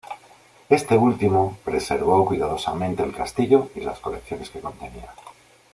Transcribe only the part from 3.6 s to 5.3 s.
y las colecciones que contenía.